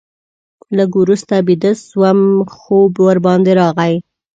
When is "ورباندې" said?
3.07-3.51